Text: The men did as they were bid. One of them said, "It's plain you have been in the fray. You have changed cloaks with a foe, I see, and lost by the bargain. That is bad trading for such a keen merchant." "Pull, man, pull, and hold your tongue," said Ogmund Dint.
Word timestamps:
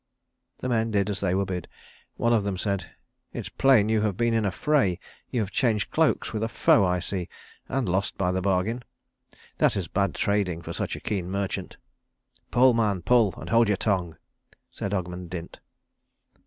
The 0.57 0.67
men 0.69 0.89
did 0.89 1.11
as 1.11 1.19
they 1.21 1.35
were 1.35 1.45
bid. 1.45 1.67
One 2.15 2.33
of 2.33 2.43
them 2.43 2.57
said, 2.57 2.89
"It's 3.33 3.49
plain 3.49 3.87
you 3.87 4.01
have 4.01 4.17
been 4.17 4.33
in 4.33 4.45
the 4.45 4.51
fray. 4.51 4.99
You 5.29 5.41
have 5.41 5.51
changed 5.51 5.91
cloaks 5.91 6.33
with 6.33 6.41
a 6.41 6.47
foe, 6.47 6.83
I 6.83 6.97
see, 6.97 7.29
and 7.69 7.87
lost 7.87 8.17
by 8.17 8.31
the 8.31 8.41
bargain. 8.41 8.83
That 9.59 9.77
is 9.77 9.87
bad 9.87 10.15
trading 10.15 10.63
for 10.63 10.73
such 10.73 10.95
a 10.95 10.99
keen 10.99 11.29
merchant." 11.29 11.77
"Pull, 12.49 12.73
man, 12.73 13.03
pull, 13.03 13.35
and 13.37 13.51
hold 13.51 13.67
your 13.67 13.77
tongue," 13.77 14.17
said 14.71 14.91
Ogmund 14.91 15.29
Dint. 15.29 15.59